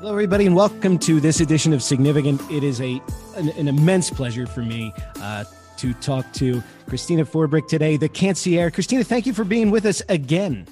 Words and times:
Hello, 0.00 0.12
everybody, 0.12 0.46
and 0.46 0.56
welcome 0.56 0.98
to 1.00 1.20
this 1.20 1.40
edition 1.40 1.74
of 1.74 1.82
Significant. 1.82 2.40
It 2.50 2.64
is 2.64 2.80
a 2.80 3.02
an, 3.36 3.50
an 3.50 3.68
immense 3.68 4.08
pleasure 4.08 4.46
for 4.46 4.62
me 4.62 4.94
uh, 5.20 5.44
to 5.76 5.92
talk 5.92 6.32
to 6.32 6.62
Christina 6.86 7.22
Forbrick 7.22 7.68
today, 7.68 7.98
the 7.98 8.08
Cannacierge. 8.08 8.72
Christina, 8.72 9.04
thank 9.04 9.26
you 9.26 9.34
for 9.34 9.44
being 9.44 9.70
with 9.70 9.84
us 9.84 10.00
again. 10.08 10.66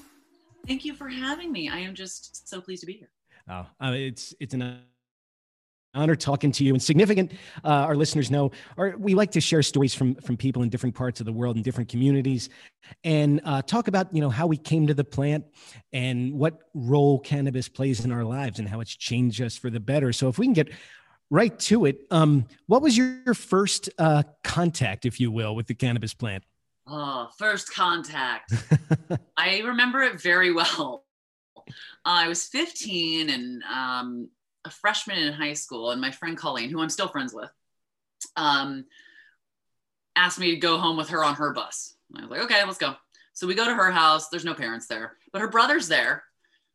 Thank 0.67 0.87
you 0.87 0.95
for 0.95 1.11
having 1.11 1.53
me. 1.53 1.69
I 1.69 1.77
am 1.77 1.95
just 1.95 2.49
so 2.49 2.63
pleased 2.63 2.81
to 2.81 2.87
be 2.87 2.95
here. 2.95 3.11
Oh, 3.51 3.67
uh, 3.79 3.93
it's 3.93 4.35
it's 4.41 4.55
an 4.55 4.81
honor 5.99 6.15
talking 6.15 6.53
to 6.53 6.65
you. 6.65 6.73
And 6.73 6.83
significant 6.83 7.33
uh, 7.65 7.69
our 7.89 7.97
listeners 7.97 8.31
know 8.31 8.53
or 8.77 8.95
we 8.99 9.15
like 9.15 9.33
to 9.33 9.41
share 9.41 9.63
stories 9.63 9.95
from 9.95 10.15
from 10.17 10.37
people 10.37 10.63
in 10.63 10.69
different 10.69 10.95
parts 10.95 11.21
of 11.21 11.27
the 11.27 11.33
world 11.33 11.57
and 11.57 11.65
different 11.65 11.91
communities 11.91 12.49
and 13.05 13.41
uh, 13.45 13.63
talk 13.63 13.89
about 13.89 14.15
you 14.15 14.21
know 14.21 14.31
how 14.31 14.47
we 14.47 14.57
came 14.57 14.87
to 14.87 14.95
the 14.95 15.05
plant 15.05 15.45
and 15.93 16.33
what 16.33 16.61
role 16.75 17.19
cannabis 17.19 17.69
plays 17.69 18.05
in 18.05 18.13
our 18.13 18.25
lives 18.25 18.59
and 18.59 18.69
how 18.69 18.81
it's 18.81 18.95
changed 18.95 19.43
us 19.43 19.57
for 19.57 19.71
the 19.71 19.81
better. 19.81 20.13
So 20.13 20.29
if 20.29 20.39
we 20.39 20.47
can 20.47 20.55
get 20.55 20.69
right 21.31 21.59
to 21.59 21.85
it 21.85 22.07
um, 22.11 22.47
what 22.67 22.81
was 22.81 22.97
your, 22.97 23.21
your 23.27 23.35
first 23.35 23.91
uh, 23.99 24.23
contact 24.45 25.05
if 25.05 25.21
you 25.21 25.31
will 25.31 25.55
with 25.55 25.67
the 25.67 25.75
cannabis 25.75 26.15
plant? 26.15 26.45
Oh 26.87 27.29
first 27.37 27.75
contact. 27.75 28.55
I 29.37 29.61
remember 29.61 30.03
it 30.03 30.21
very 30.21 30.53
well. 30.53 31.05
I 32.05 32.29
was 32.29 32.47
15 32.47 33.29
and 33.31 33.63
um, 33.65 34.31
a 34.69 34.71
freshman 34.71 35.19
in 35.19 35.33
high 35.33 35.55
school, 35.55 35.91
and 35.91 36.01
my 36.01 36.11
friend 36.11 36.37
Colleen, 36.37 36.71
who 36.71 36.81
I'm 36.81 36.89
still 36.89 37.09
friends 37.09 37.35
with, 37.35 37.51
um, 38.37 38.85
asked 40.15 40.39
me 40.39 40.51
to 40.53 40.57
go 40.57 40.79
home 40.79 40.97
with 40.97 41.09
her 41.11 41.25
on 41.25 41.35
her 41.35 41.53
bus. 41.53 41.95
I 42.17 42.23
was 42.23 42.31
like, 42.31 42.41
okay, 42.43 42.65
let's 42.65 42.79
go. 42.79 42.95
So 43.33 43.47
we 43.47 43.55
go 43.55 43.67
to 43.67 43.75
her 43.75 43.91
house. 43.91 44.29
There's 44.29 44.45
no 44.45 44.55
parents 44.55 44.87
there, 44.87 45.17
but 45.33 45.41
her 45.41 45.49
brother's 45.49 45.89
there, 45.89 46.25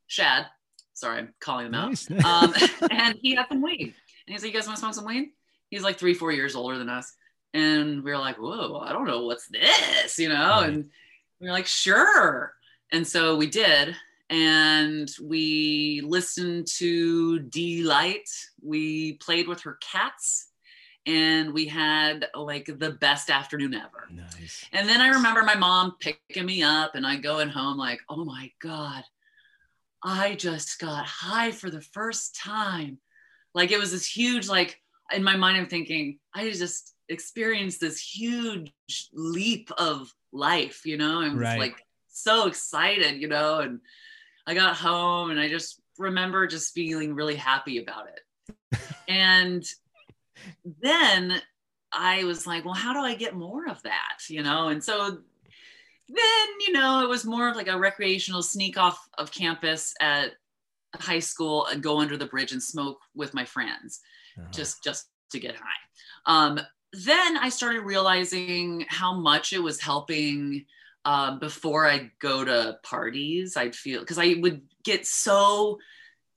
Shad. 0.07 0.47
Sorry, 0.93 1.19
I'm 1.19 1.33
calling 1.39 1.67
him 1.67 1.73
out. 1.73 1.89
Nice. 1.89 2.09
um, 2.25 2.53
and 2.91 3.17
he 3.21 3.35
had 3.35 3.47
some 3.49 3.61
weed. 3.61 3.93
And 4.27 4.33
he's 4.33 4.43
like, 4.43 4.53
you 4.53 4.59
guys 4.59 4.67
want 4.67 4.77
to 4.77 4.81
smoke 4.81 4.93
some 4.93 5.05
weed? 5.05 5.31
He's 5.69 5.83
like 5.83 5.97
three, 5.97 6.13
four 6.13 6.31
years 6.31 6.55
older 6.55 6.77
than 6.77 6.89
us. 6.89 7.13
And 7.53 8.03
we 8.03 8.11
were 8.11 8.17
like, 8.17 8.37
whoa, 8.37 8.79
I 8.79 8.93
don't 8.93 9.07
know 9.07 9.25
what's 9.25 9.47
this, 9.47 10.19
you 10.19 10.29
know? 10.29 10.61
Right. 10.61 10.69
And 10.69 10.89
we 11.39 11.47
were 11.47 11.53
like, 11.53 11.67
sure. 11.67 12.53
And 12.91 13.07
so 13.07 13.35
we 13.35 13.47
did 13.47 13.95
and 14.33 15.11
we 15.21 16.01
listened 16.03 16.65
to 16.65 17.37
Deee-Lite. 17.37 18.29
We 18.63 19.13
played 19.17 19.47
with 19.47 19.61
her 19.61 19.77
cats 19.79 20.47
and 21.05 21.53
we 21.53 21.67
had 21.67 22.27
like 22.33 22.65
the 22.65 22.93
best 22.93 23.29
afternoon 23.29 23.75
ever. 23.75 24.07
Nice. 24.11 24.65
And 24.71 24.89
then 24.89 25.01
I 25.01 25.09
remember 25.09 25.43
my 25.43 25.53
mom 25.53 25.97
picking 25.99 26.47
me 26.47 26.63
up 26.63 26.95
and 26.95 27.05
I 27.05 27.17
going 27.17 27.49
home 27.49 27.77
like, 27.77 27.99
oh 28.09 28.25
my 28.25 28.49
God, 28.59 29.03
I 30.03 30.33
just 30.33 30.79
got 30.79 31.05
high 31.05 31.51
for 31.51 31.69
the 31.69 31.81
first 31.81 32.35
time. 32.35 32.97
Like 33.53 33.69
it 33.69 33.79
was 33.79 33.91
this 33.91 34.07
huge, 34.07 34.49
like 34.49 34.81
in 35.13 35.23
my 35.23 35.35
mind, 35.35 35.57
I'm 35.57 35.67
thinking, 35.67 36.17
I 36.33 36.49
just 36.49 36.95
experienced 37.07 37.81
this 37.81 37.99
huge 37.99 38.73
leap 39.13 39.69
of 39.77 40.11
life, 40.31 40.81
you 40.85 40.97
know? 40.97 41.21
I 41.21 41.29
was 41.29 41.37
right. 41.37 41.59
like 41.59 41.75
so 42.07 42.47
excited, 42.47 43.21
you 43.21 43.27
know, 43.27 43.59
and 43.59 43.79
I 44.45 44.53
got 44.53 44.75
home 44.75 45.31
and 45.31 45.39
I 45.39 45.47
just 45.47 45.81
remember 45.97 46.47
just 46.47 46.73
feeling 46.73 47.15
really 47.15 47.35
happy 47.35 47.77
about 47.77 48.07
it. 48.07 48.79
and 49.07 49.65
then 50.81 51.41
I 51.91 52.23
was 52.23 52.47
like, 52.47 52.65
well, 52.65 52.73
how 52.73 52.93
do 52.93 52.99
I 52.99 53.15
get 53.15 53.35
more 53.35 53.67
of 53.67 53.81
that? 53.83 54.19
You 54.27 54.43
know, 54.43 54.69
and 54.69 54.83
so 54.83 55.17
then, 56.09 56.47
you 56.67 56.73
know, 56.73 57.01
it 57.03 57.09
was 57.09 57.25
more 57.25 57.49
of 57.49 57.55
like 57.55 57.67
a 57.67 57.77
recreational 57.77 58.43
sneak 58.43 58.77
off 58.77 59.07
of 59.17 59.31
campus 59.31 59.93
at 60.01 60.31
high 60.95 61.19
school 61.19 61.65
and 61.67 61.81
go 61.81 61.99
under 61.99 62.17
the 62.17 62.25
bridge 62.25 62.51
and 62.51 62.61
smoke 62.61 62.99
with 63.15 63.33
my 63.33 63.45
friends 63.45 64.01
uh-huh. 64.37 64.47
just 64.51 64.83
just 64.83 65.07
to 65.31 65.39
get 65.39 65.55
high. 65.55 66.25
Um, 66.25 66.59
then 66.91 67.37
I 67.37 67.49
started 67.49 67.81
realizing 67.81 68.85
how 68.87 69.13
much 69.13 69.53
it 69.53 69.59
was 69.59 69.81
helping 69.81 70.65
uh, 71.05 71.37
before 71.37 71.85
I'd 71.85 72.11
go 72.19 72.45
to 72.45 72.77
parties, 72.83 73.57
I'd 73.57 73.75
feel 73.75 73.99
because 73.99 74.19
I 74.19 74.35
would 74.39 74.61
get 74.83 75.05
so 75.05 75.79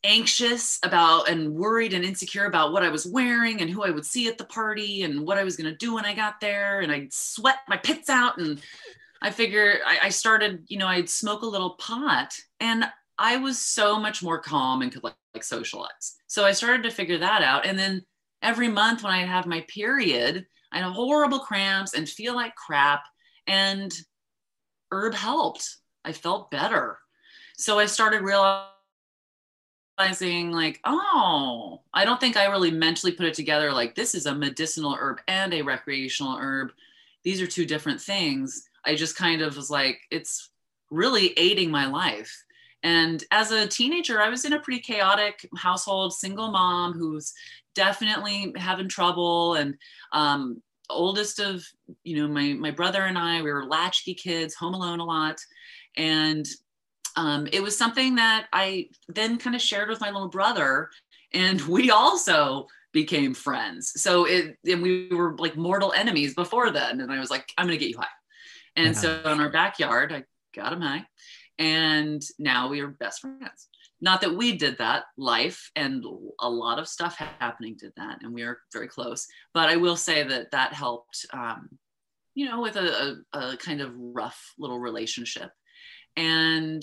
anxious 0.04 0.78
about 0.82 1.28
and 1.28 1.54
worried 1.54 1.92
and 1.92 2.04
insecure 2.04 2.44
about 2.44 2.72
what 2.72 2.82
I 2.82 2.88
was 2.88 3.06
wearing 3.06 3.60
and 3.60 3.68
who 3.68 3.82
I 3.82 3.90
would 3.90 4.06
see 4.06 4.28
at 4.28 4.38
the 4.38 4.44
party 4.44 5.02
and 5.02 5.26
what 5.26 5.38
I 5.38 5.44
was 5.44 5.56
going 5.56 5.70
to 5.70 5.76
do 5.76 5.94
when 5.94 6.04
I 6.04 6.14
got 6.14 6.40
there. 6.40 6.80
And 6.80 6.92
I'd 6.92 7.12
sweat 7.12 7.58
my 7.68 7.76
pits 7.76 8.08
out. 8.08 8.38
And 8.38 8.60
I 9.20 9.30
figure 9.30 9.80
I, 9.84 9.98
I, 10.04 10.08
started, 10.10 10.64
you 10.68 10.78
know, 10.78 10.86
I'd 10.86 11.08
smoke 11.08 11.42
a 11.42 11.46
little 11.46 11.70
pot 11.70 12.38
and 12.60 12.84
I 13.18 13.38
was 13.38 13.58
so 13.58 13.98
much 13.98 14.22
more 14.22 14.38
calm 14.38 14.82
and 14.82 14.92
could 14.92 15.02
like, 15.02 15.14
like 15.34 15.42
socialize. 15.42 16.16
So 16.26 16.44
I 16.44 16.52
started 16.52 16.84
to 16.84 16.90
figure 16.90 17.18
that 17.18 17.42
out. 17.42 17.66
And 17.66 17.78
then 17.78 18.02
every 18.42 18.68
month 18.68 19.02
when 19.02 19.12
I'd 19.12 19.28
have 19.28 19.46
my 19.46 19.64
period, 19.68 20.46
I 20.70 20.78
had 20.78 20.92
horrible 20.92 21.40
cramps 21.40 21.94
and 21.94 22.08
feel 22.08 22.34
like 22.34 22.54
crap. 22.54 23.02
And 23.46 23.92
herb 24.92 25.14
helped. 25.14 25.76
I 26.04 26.12
felt 26.12 26.50
better. 26.50 26.98
So 27.56 27.78
I 27.78 27.86
started 27.86 28.22
realizing, 28.22 28.70
like, 30.52 30.80
oh, 30.84 31.80
I 31.94 32.04
don't 32.04 32.20
think 32.20 32.36
I 32.36 32.46
really 32.46 32.70
mentally 32.70 33.12
put 33.12 33.26
it 33.26 33.34
together 33.34 33.72
like 33.72 33.94
this 33.94 34.14
is 34.14 34.26
a 34.26 34.34
medicinal 34.34 34.94
herb 34.94 35.20
and 35.26 35.54
a 35.54 35.62
recreational 35.62 36.36
herb. 36.38 36.72
These 37.24 37.40
are 37.40 37.46
two 37.46 37.66
different 37.66 38.00
things. 38.00 38.68
I 38.84 38.94
just 38.94 39.16
kind 39.16 39.42
of 39.42 39.56
was 39.56 39.70
like, 39.70 40.00
it's 40.10 40.50
really 40.90 41.32
aiding 41.36 41.70
my 41.70 41.86
life. 41.86 42.44
And 42.82 43.24
as 43.32 43.50
a 43.50 43.66
teenager, 43.66 44.20
I 44.20 44.28
was 44.28 44.44
in 44.44 44.52
a 44.52 44.60
pretty 44.60 44.80
chaotic 44.80 45.48
household, 45.56 46.12
single 46.12 46.50
mom 46.50 46.92
who's 46.92 47.32
definitely 47.74 48.54
having 48.56 48.88
trouble 48.88 49.54
and 49.54 49.76
um, 50.12 50.62
oldest 50.90 51.38
of 51.40 51.64
you 52.04 52.16
know 52.16 52.28
my 52.28 52.54
my 52.54 52.70
brother 52.70 53.02
and 53.02 53.18
I 53.18 53.42
we 53.42 53.52
were 53.52 53.66
latchkey 53.66 54.14
kids 54.14 54.54
home 54.54 54.74
alone 54.74 55.00
a 55.00 55.04
lot. 55.04 55.38
And 55.96 56.46
um, 57.16 57.48
it 57.50 57.62
was 57.62 57.78
something 57.78 58.16
that 58.16 58.46
I 58.52 58.90
then 59.08 59.38
kind 59.38 59.56
of 59.56 59.62
shared 59.62 59.88
with 59.88 60.00
my 60.00 60.10
little 60.10 60.28
brother 60.28 60.90
and 61.32 61.60
we 61.62 61.90
also 61.90 62.66
became 62.92 63.34
friends. 63.34 63.92
So 64.00 64.24
it 64.26 64.56
and 64.66 64.82
we 64.82 65.08
were 65.08 65.36
like 65.38 65.56
mortal 65.56 65.92
enemies 65.92 66.34
before 66.34 66.70
then 66.70 67.00
and 67.00 67.12
I 67.12 67.18
was 67.18 67.30
like 67.30 67.46
I'm 67.56 67.66
gonna 67.66 67.78
get 67.78 67.90
you 67.90 67.98
high. 67.98 68.06
And 68.76 68.88
yeah. 68.88 68.92
so 68.92 69.32
in 69.32 69.40
our 69.40 69.50
backyard 69.50 70.12
I 70.12 70.24
got 70.54 70.72
him 70.72 70.80
high 70.80 71.06
and 71.58 72.22
now 72.38 72.68
we 72.68 72.80
are 72.80 72.88
best 72.88 73.20
friends 73.20 73.68
not 74.00 74.20
that 74.20 74.34
we 74.34 74.56
did 74.56 74.78
that. 74.78 75.04
Life 75.16 75.70
and 75.74 76.04
a 76.40 76.48
lot 76.48 76.78
of 76.78 76.88
stuff 76.88 77.16
happening 77.16 77.76
did 77.78 77.92
that 77.96 78.22
and 78.22 78.32
we 78.32 78.42
are 78.42 78.58
very 78.72 78.88
close. 78.88 79.26
But 79.54 79.68
i 79.68 79.76
will 79.76 79.96
say 79.96 80.22
that 80.22 80.50
that 80.50 80.72
helped 80.72 81.26
um, 81.32 81.68
you 82.34 82.46
know 82.46 82.60
with 82.60 82.76
a, 82.76 83.22
a, 83.32 83.38
a 83.38 83.56
kind 83.56 83.80
of 83.80 83.92
rough 83.96 84.54
little 84.58 84.78
relationship. 84.78 85.50
And 86.16 86.82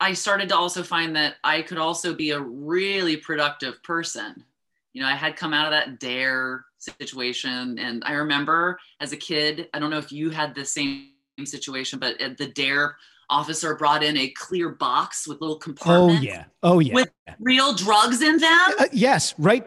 i 0.00 0.12
started 0.12 0.48
to 0.50 0.56
also 0.56 0.82
find 0.82 1.16
that 1.16 1.36
i 1.42 1.62
could 1.62 1.78
also 1.78 2.14
be 2.14 2.30
a 2.30 2.40
really 2.40 3.16
productive 3.16 3.82
person. 3.82 4.44
You 4.92 5.02
know 5.02 5.08
i 5.08 5.14
had 5.14 5.36
come 5.36 5.54
out 5.54 5.66
of 5.66 5.72
that 5.72 6.00
DARE 6.00 6.64
situation 6.78 7.78
and 7.78 8.04
i 8.06 8.12
remember 8.12 8.78
as 9.00 9.12
a 9.12 9.16
kid 9.16 9.68
i 9.74 9.80
don't 9.80 9.90
know 9.90 9.98
if 9.98 10.12
you 10.12 10.30
had 10.30 10.54
the 10.54 10.64
same 10.64 11.10
situation 11.46 11.98
but 11.98 12.18
the 12.38 12.48
DARE 12.48 12.96
officer 13.30 13.74
brought 13.74 14.02
in 14.02 14.16
a 14.16 14.28
clear 14.30 14.70
box 14.70 15.26
with 15.26 15.40
little 15.40 15.58
compartments. 15.58 16.22
Oh 16.22 16.24
yeah. 16.24 16.44
Oh 16.62 16.78
yeah. 16.78 16.94
With 16.94 17.10
real 17.40 17.74
drugs 17.74 18.22
in 18.22 18.38
them. 18.38 18.58
Uh, 18.78 18.86
yes, 18.92 19.34
right 19.38 19.66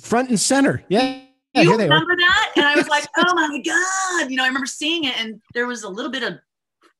front 0.00 0.28
and 0.28 0.38
center. 0.38 0.84
Yeah. 0.88 1.20
You 1.54 1.70
yeah, 1.70 1.76
remember 1.76 2.16
that? 2.16 2.52
And 2.56 2.64
I 2.64 2.74
was 2.74 2.88
like, 2.88 3.04
oh 3.16 3.34
my 3.34 3.60
God. 3.60 4.30
You 4.30 4.36
know, 4.36 4.44
I 4.44 4.48
remember 4.48 4.66
seeing 4.66 5.04
it 5.04 5.18
and 5.20 5.40
there 5.54 5.66
was 5.66 5.82
a 5.82 5.88
little 5.88 6.10
bit 6.10 6.22
of 6.22 6.38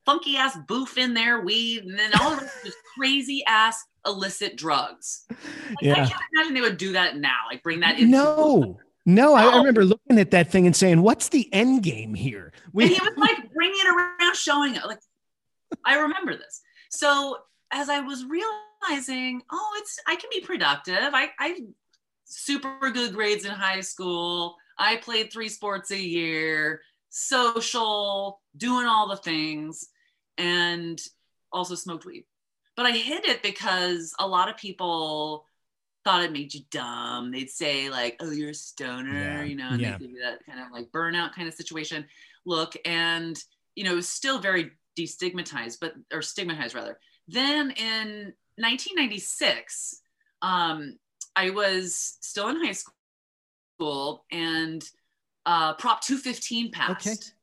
funky 0.05 0.37
ass 0.37 0.57
boof 0.67 0.97
in 0.97 1.13
there, 1.13 1.41
weed, 1.41 1.83
and 1.83 1.97
then 1.97 2.11
all 2.19 2.33
of 2.33 2.39
was 2.63 2.75
crazy 2.97 3.43
ass 3.47 3.85
illicit 4.05 4.55
drugs. 4.55 5.25
Like, 5.29 5.39
yeah. 5.81 5.93
I 5.93 5.95
can't 6.07 6.21
imagine 6.33 6.53
they 6.53 6.61
would 6.61 6.77
do 6.77 6.93
that 6.93 7.17
now, 7.17 7.35
like 7.49 7.63
bring 7.63 7.79
that 7.81 7.99
in. 7.99 8.11
No. 8.11 8.79
No, 9.05 9.35
I, 9.35 9.43
I, 9.43 9.57
remember 9.57 9.85
looking 9.85 10.17
at 10.17 10.31
that 10.31 10.51
thing 10.51 10.65
and 10.65 10.75
saying, 10.75 11.01
"What's 11.01 11.29
the 11.29 11.47
end 11.53 11.83
game 11.83 12.15
here?" 12.15 12.51
We- 12.73 12.85
and 12.85 12.93
he 12.93 12.99
was 12.99 13.15
like 13.17 13.53
bringing 13.53 13.79
it 13.79 13.87
around, 13.87 14.35
showing 14.35 14.75
it, 14.75 14.85
like 14.85 14.99
I 15.83 15.99
remember 15.99 16.35
this. 16.35 16.61
So 16.89 17.37
as 17.71 17.89
I 17.89 17.99
was 17.99 18.25
realizing, 18.25 19.43
oh, 19.51 19.75
it's 19.77 19.99
I 20.07 20.15
can 20.15 20.29
be 20.31 20.41
productive. 20.41 21.13
I 21.13 21.29
I 21.39 21.59
super 22.25 22.89
good 22.91 23.13
grades 23.13 23.45
in 23.45 23.51
high 23.51 23.81
school. 23.81 24.55
I 24.77 24.97
played 24.97 25.31
three 25.31 25.49
sports 25.49 25.91
a 25.91 25.99
year, 25.99 26.81
social, 27.09 28.41
doing 28.57 28.87
all 28.87 29.07
the 29.07 29.17
things, 29.17 29.87
and 30.37 30.99
also 31.51 31.75
smoked 31.75 32.05
weed. 32.05 32.25
But 32.75 32.87
I 32.87 32.91
hid 32.91 33.25
it 33.25 33.41
because 33.41 34.13
a 34.19 34.27
lot 34.27 34.49
of 34.49 34.57
people 34.57 35.45
thought 36.05 36.23
it 36.23 36.31
made 36.31 36.53
you 36.53 36.61
dumb. 36.71 37.31
They'd 37.31 37.49
say 37.49 37.89
like, 37.89 38.15
"Oh, 38.21 38.31
you're 38.31 38.51
a 38.51 38.53
stoner," 38.53 39.11
yeah. 39.11 39.43
you 39.43 39.55
know, 39.55 39.69
and 39.71 39.81
yeah. 39.81 39.93
they 39.93 40.05
give 40.05 40.11
you 40.11 40.21
that 40.21 40.45
kind 40.45 40.61
of 40.61 40.71
like 40.71 40.91
burnout 40.91 41.33
kind 41.33 41.47
of 41.47 41.53
situation 41.53 42.05
look. 42.45 42.75
And 42.85 43.37
you 43.75 43.83
know, 43.83 43.93
it 43.93 43.95
was 43.95 44.07
still 44.07 44.39
very 44.39 44.71
destigmatized, 44.97 45.79
but 45.81 45.95
or 46.13 46.21
stigmatized 46.21 46.75
rather. 46.75 46.99
Then 47.27 47.71
in 47.71 48.33
1996, 48.57 50.01
um, 50.41 50.97
I 51.35 51.49
was 51.49 52.17
still 52.21 52.49
in 52.49 52.63
high 52.63 52.75
school 53.79 54.25
and 54.31 54.87
uh, 55.45 55.73
Prop 55.73 56.01
215 56.01 56.71
passed 56.71 57.33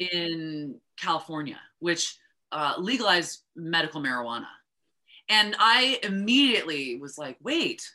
okay. 0.00 0.10
in 0.12 0.76
California, 0.96 1.58
which 1.80 2.16
uh, 2.52 2.74
legalized 2.78 3.40
medical 3.56 4.00
marijuana. 4.00 4.46
And 5.28 5.56
I 5.58 5.98
immediately 6.02 6.98
was 7.00 7.16
like, 7.16 7.38
wait, 7.42 7.90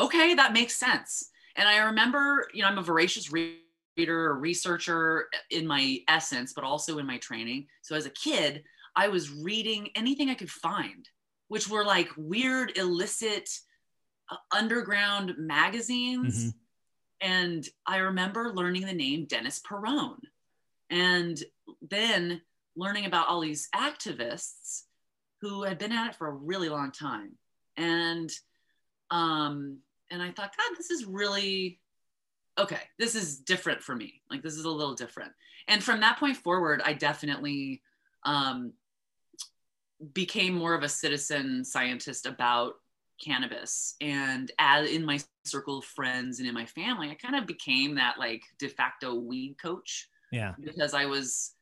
okay, 0.00 0.34
that 0.34 0.52
makes 0.52 0.76
sense. 0.76 1.30
And 1.56 1.68
I 1.68 1.78
remember, 1.78 2.48
you 2.54 2.62
know, 2.62 2.68
I'm 2.68 2.78
a 2.78 2.82
voracious 2.82 3.32
reader, 3.32 4.30
a 4.30 4.34
researcher 4.34 5.28
in 5.50 5.66
my 5.66 5.98
essence, 6.08 6.52
but 6.52 6.64
also 6.64 6.98
in 6.98 7.06
my 7.06 7.18
training. 7.18 7.66
So 7.82 7.94
as 7.96 8.06
a 8.06 8.10
kid, 8.10 8.62
I 8.96 9.08
was 9.08 9.30
reading 9.30 9.88
anything 9.94 10.30
I 10.30 10.34
could 10.34 10.50
find, 10.50 11.08
which 11.48 11.68
were 11.68 11.84
like 11.84 12.08
weird, 12.16 12.76
illicit, 12.76 13.50
uh, 14.30 14.36
underground 14.56 15.34
magazines. 15.38 16.38
Mm-hmm. 16.38 16.48
And 17.22 17.68
I 17.86 17.98
remember 17.98 18.52
learning 18.54 18.86
the 18.86 18.94
name 18.94 19.26
Dennis 19.26 19.60
Peron. 19.60 20.18
And 20.88 21.40
then 21.82 22.40
learning 22.76 23.04
about 23.06 23.28
all 23.28 23.40
these 23.40 23.68
activists 23.74 24.84
who 25.40 25.62
had 25.62 25.78
been 25.78 25.92
at 25.92 26.10
it 26.10 26.16
for 26.16 26.28
a 26.28 26.32
really 26.32 26.68
long 26.68 26.90
time. 26.90 27.32
And 27.76 28.30
um, 29.10 29.78
and 30.10 30.22
I 30.22 30.30
thought, 30.30 30.56
God, 30.56 30.76
this 30.76 30.90
is 30.90 31.04
really 31.04 31.80
okay. 32.58 32.80
This 32.98 33.14
is 33.14 33.38
different 33.38 33.82
for 33.82 33.94
me. 33.94 34.22
Like 34.30 34.42
this 34.42 34.54
is 34.54 34.64
a 34.64 34.70
little 34.70 34.94
different. 34.94 35.32
And 35.68 35.82
from 35.82 36.00
that 36.00 36.18
point 36.18 36.36
forward, 36.36 36.82
I 36.84 36.92
definitely 36.92 37.82
um, 38.24 38.72
became 40.12 40.54
more 40.54 40.74
of 40.74 40.82
a 40.82 40.88
citizen 40.88 41.64
scientist 41.64 42.26
about 42.26 42.74
cannabis. 43.22 43.94
And 44.00 44.50
as 44.58 44.90
in 44.90 45.04
my 45.04 45.20
circle 45.44 45.78
of 45.78 45.84
friends 45.84 46.38
and 46.38 46.48
in 46.48 46.54
my 46.54 46.66
family, 46.66 47.10
I 47.10 47.14
kind 47.14 47.36
of 47.36 47.46
became 47.46 47.94
that 47.96 48.18
like 48.18 48.42
de 48.58 48.68
facto 48.68 49.14
weed 49.14 49.56
coach. 49.60 50.08
Yeah. 50.32 50.54
Because 50.60 50.94
I 50.94 51.06
was 51.06 51.52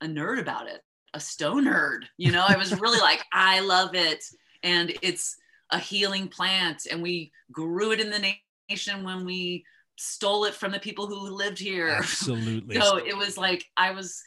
a 0.00 0.06
nerd 0.06 0.40
about 0.40 0.68
it, 0.68 0.82
a 1.14 1.20
stone 1.20 1.66
nerd. 1.66 2.02
You 2.16 2.32
know, 2.32 2.44
I 2.46 2.56
was 2.56 2.78
really 2.80 3.00
like, 3.00 3.24
I 3.32 3.60
love 3.60 3.94
it. 3.94 4.24
And 4.62 4.92
it's 5.02 5.36
a 5.74 5.78
healing 5.78 6.28
plant. 6.28 6.86
And 6.90 7.02
we 7.02 7.32
grew 7.52 7.92
it 7.92 8.00
in 8.00 8.10
the 8.10 8.34
nation 8.70 9.02
when 9.02 9.24
we 9.24 9.64
stole 9.96 10.44
it 10.44 10.54
from 10.54 10.72
the 10.72 10.78
people 10.78 11.06
who 11.06 11.18
lived 11.18 11.58
here. 11.58 11.88
Absolutely. 11.98 12.80
so 12.80 12.96
it 12.96 13.16
was 13.16 13.36
like, 13.36 13.66
I 13.76 13.90
was, 13.90 14.22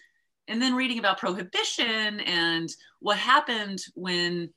and 0.48 0.62
then 0.62 0.76
reading 0.76 1.00
about 1.00 1.20
prohibition 1.20 2.20
and 2.20 2.70
what 3.00 3.18
happened 3.18 3.84
when 3.96 4.50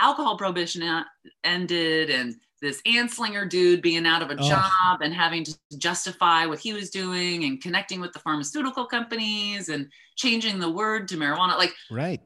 alcohol 0.00 0.36
prohibition 0.36 1.04
ended 1.44 2.10
and 2.10 2.34
this 2.60 2.80
Anslinger 2.82 3.48
dude 3.48 3.82
being 3.82 4.06
out 4.06 4.22
of 4.22 4.30
a 4.30 4.36
oh. 4.38 4.48
job 4.48 5.00
and 5.02 5.12
having 5.12 5.44
to 5.44 5.54
justify 5.78 6.46
what 6.46 6.60
he 6.60 6.72
was 6.72 6.90
doing 6.90 7.44
and 7.44 7.60
connecting 7.60 8.00
with 8.00 8.12
the 8.12 8.20
pharmaceutical 8.20 8.86
companies 8.86 9.68
and 9.68 9.88
changing 10.16 10.60
the 10.60 10.70
word 10.70 11.08
to 11.08 11.16
marijuana. 11.16 11.58
Like, 11.58 11.74
right. 11.90 12.20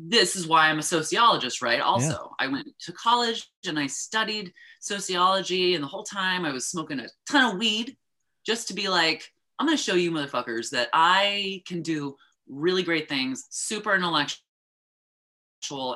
This 0.00 0.36
is 0.36 0.46
why 0.46 0.68
I'm 0.68 0.78
a 0.78 0.82
sociologist, 0.82 1.60
right? 1.60 1.80
Also, 1.80 2.08
yeah. 2.08 2.46
I 2.46 2.46
went 2.46 2.68
to 2.82 2.92
college 2.92 3.50
and 3.66 3.78
I 3.78 3.88
studied 3.88 4.52
sociology, 4.80 5.74
and 5.74 5.82
the 5.82 5.88
whole 5.88 6.04
time 6.04 6.44
I 6.44 6.52
was 6.52 6.66
smoking 6.66 7.00
a 7.00 7.08
ton 7.28 7.52
of 7.52 7.58
weed 7.58 7.96
just 8.46 8.68
to 8.68 8.74
be 8.74 8.88
like, 8.88 9.32
I'm 9.58 9.66
going 9.66 9.76
to 9.76 9.82
show 9.82 9.94
you 9.94 10.12
motherfuckers 10.12 10.70
that 10.70 10.88
I 10.92 11.62
can 11.66 11.82
do 11.82 12.16
really 12.48 12.84
great 12.84 13.08
things, 13.08 13.46
super 13.50 13.94
intellectual, 13.94 14.38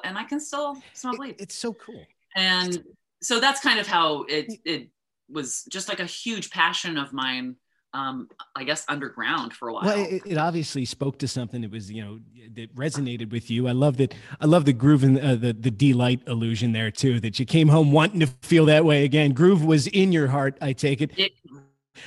and 0.05 0.19
I 0.19 0.25
can 0.25 0.40
still 0.40 0.76
smoke 0.94 1.19
weed. 1.19 1.37
It's 1.38 1.55
so 1.55 1.72
cool. 1.72 2.05
And 2.34 2.82
so 3.22 3.38
that's 3.38 3.60
kind 3.60 3.78
of 3.78 3.87
how 3.87 4.25
it 4.25 4.52
it 4.64 4.88
was 5.31 5.64
just 5.70 5.88
like 5.88 6.00
a 6.00 6.06
huge 6.06 6.50
passion 6.50 6.98
of 6.98 7.12
mine 7.12 7.56
um, 7.94 8.29
I 8.56 8.65
guess 8.65 8.85
underground 8.89 9.53
for 9.53 9.69
a 9.69 9.73
while. 9.75 9.85
Well, 9.85 9.99
it, 9.99 10.23
it, 10.25 10.39
obviously 10.39 10.85
spoke 10.85 11.19
to 11.19 11.29
something 11.29 11.61
that 11.61 11.71
was, 11.71 11.91
you 11.91 12.03
know, 12.03 12.21
that 12.55 12.75
resonated 12.75 13.31
with 13.31 13.50
you. 13.50 13.69
I 13.69 13.73
love 13.73 13.99
that. 13.99 14.15
I 14.41 14.47
love 14.47 14.65
the 14.65 14.73
groove 14.73 15.05
and 15.05 15.19
uh, 15.19 15.35
the 15.35 15.53
the 15.53 15.71
Deee-Lite 15.71 16.27
illusion 16.27 16.73
there 16.73 16.91
too. 16.91 17.21
That 17.21 17.39
you 17.39 17.44
came 17.44 17.69
home 17.69 17.93
wanting 17.93 18.21
to 18.21 18.27
feel 18.27 18.65
that 18.67 18.85
way 18.85 19.05
again. 19.05 19.33
Groove 19.33 19.65
was 19.65 19.87
in 19.89 20.12
your 20.12 20.29
heart. 20.29 20.56
I 20.61 20.73
take 20.73 21.03
it. 21.03 21.19
It 21.19 21.33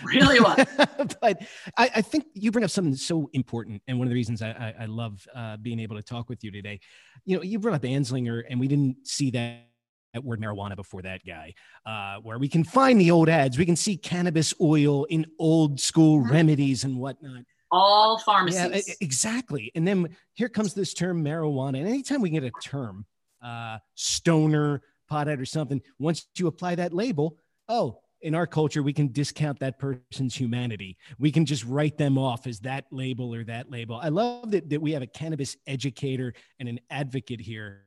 really 0.04 0.40
was. 0.40 0.66
but 1.22 1.42
I, 1.78 1.92
I, 1.96 2.02
think 2.02 2.26
you 2.34 2.52
bring 2.52 2.66
up 2.66 2.72
something 2.72 2.96
so 2.96 3.30
important, 3.34 3.82
and 3.88 4.00
one 4.00 4.08
of 4.08 4.10
the 4.10 4.16
reasons 4.16 4.42
I, 4.42 4.50
I, 4.50 4.84
I 4.84 4.86
love 4.86 5.26
uh, 5.36 5.58
being 5.58 5.80
able 5.80 5.96
to 5.98 6.04
talk 6.04 6.30
with 6.30 6.44
you 6.44 6.52
today. 6.52 6.80
You 7.26 7.38
know, 7.38 7.44
you 7.44 7.60
brought 7.60 7.76
up 7.76 7.84
Anslinger, 7.84 8.44
and 8.50 8.60
we 8.60 8.68
didn't 8.68 9.08
see 9.08 9.32
that 9.32 9.68
that 10.16 10.24
word 10.24 10.42
marijuana 10.42 10.76
before 10.76 11.02
that 11.04 11.26
guy, 11.26 11.54
uh, 11.86 12.20
where 12.22 12.40
we 12.40 12.48
can 12.48 12.64
find 12.64 13.00
the 13.00 13.12
old 13.12 13.30
ads. 13.30 13.58
We 13.58 13.66
can 13.66 13.76
see 13.76 13.98
cannabis 13.98 14.54
oil 14.60 15.04
in 15.06 15.26
old 15.38 15.80
school 15.80 16.22
mm-hmm. 16.22 16.32
remedies 16.32 16.86
and 16.86 16.98
whatnot. 16.98 17.44
All 17.70 18.18
pharmacies. 18.20 18.88
Yeah, 18.88 18.94
exactly. 19.02 19.72
And 19.76 19.86
then 19.86 20.16
here 20.34 20.48
comes 20.48 20.74
this 20.74 20.94
term 20.94 21.24
marijuana. 21.24 21.80
And 21.80 21.88
anytime 21.88 22.22
we 22.22 22.30
get 22.30 22.44
a 22.44 22.52
term, 22.64 23.06
uh, 23.44 23.80
stoner, 23.96 24.82
pothead, 25.12 25.42
or 25.42 25.46
something, 25.46 25.82
once 26.00 26.26
you 26.38 26.48
apply 26.48 26.76
that 26.76 26.94
label, 26.94 27.38
oh, 27.68 28.00
in 28.22 28.34
our 28.34 28.48
culture, 28.48 28.82
we 28.82 28.94
can 28.94 29.12
discount 29.12 29.60
that 29.60 29.78
person's 29.78 30.34
humanity. 30.34 30.98
We 31.20 31.32
can 31.32 31.46
just 31.46 31.66
write 31.66 31.98
them 31.98 32.18
off 32.18 32.48
as 32.48 32.62
that 32.62 32.86
label 32.92 33.36
or 33.36 33.44
that 33.44 33.70
label. 33.70 34.00
I 34.02 34.10
love 34.10 34.52
that, 34.52 34.70
that 34.70 34.82
we 34.82 34.94
have 34.94 35.02
a 35.02 35.08
cannabis 35.08 35.58
educator 35.68 36.34
and 36.60 36.70
an 36.70 36.80
advocate 36.90 37.42
here 37.42 37.85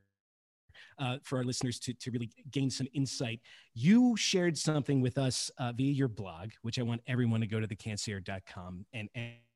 uh, 0.99 1.19
for 1.23 1.39
our 1.39 1.45
listeners 1.45 1.79
to, 1.81 1.93
to 1.95 2.11
really 2.11 2.31
gain 2.50 2.71
some 2.71 2.87
insight. 2.93 3.41
You 3.75 4.17
shared 4.17 4.56
something 4.56 5.00
with 5.00 5.19
us 5.19 5.50
uh, 5.59 5.73
via 5.73 5.93
your 5.93 6.09
blog, 6.09 6.50
which 6.62 6.79
I 6.79 6.83
want 6.83 7.03
everyone 7.06 7.41
to 7.41 7.47
go 7.47 7.61
to 7.61 7.67
thecannacierge.com 7.67 8.87
and, 8.93 9.09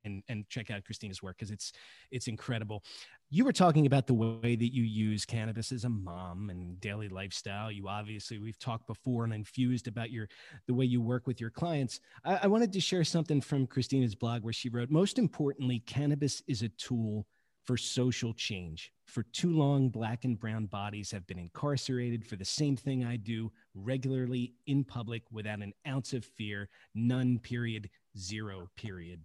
and, 0.05 0.23
and 0.29 0.49
check 0.49 0.71
out 0.71 0.85
Christina's 0.85 1.23
work 1.23 1.37
because 1.39 1.51
it's, 1.51 1.73
it's 2.11 2.29
incredible. 2.29 2.83
You 3.31 3.45
were 3.45 3.53
talking 3.53 3.87
about 3.87 4.07
the 4.07 4.15
way 4.15 4.57
that 4.57 4.75
you 4.75 4.83
use 4.83 5.25
cannabis 5.25 5.73
as 5.73 5.85
a 5.85 5.89
mom 5.89 6.51
and 6.51 6.79
daily 6.81 7.09
lifestyle. 7.09 7.73
You 7.73 7.89
obviously, 7.89 8.39
we've 8.39 8.59
talked 8.59 8.87
before 8.87 9.25
and 9.25 9.33
infused 9.33 9.89
about 9.89 10.11
your, 10.11 10.29
the 10.67 10.75
way 10.75 10.85
you 10.85 11.01
work 11.01 11.27
with 11.27 11.41
your 11.41 11.51
clients. 11.51 12.01
I, 12.25 12.41
I 12.43 12.47
wanted 12.49 12.73
to 12.75 12.81
share 12.81 13.05
something 13.05 13.41
from 13.41 13.67
Christina's 13.67 14.15
blog 14.15 14.43
where 14.43 14.53
she 14.53 14.69
wrote, 14.69 14.91
most 14.91 15.19
importantly, 15.19 15.81
cannabis 15.81 16.43
is 16.47 16.63
a 16.63 16.69
tool 16.69 17.27
for 17.65 17.77
social 17.77 18.33
change. 18.33 18.93
For 19.07 19.23
too 19.23 19.51
long, 19.51 19.89
black 19.89 20.25
and 20.25 20.39
brown 20.39 20.67
bodies 20.67 21.11
have 21.11 21.27
been 21.27 21.39
incarcerated 21.39 22.27
for 22.27 22.37
the 22.37 22.45
same 22.45 22.77
thing 22.77 23.05
I 23.05 23.17
do 23.17 23.53
regularly 23.75 24.55
in 24.67 24.85
public 24.85 25.23
without 25.31 25.61
an 25.61 25.73
ounce 25.87 26.13
of 26.13 26.25
fear, 26.25 26.69
none, 26.95 27.39
period, 27.39 27.91
zero, 28.17 28.69
period. 28.77 29.21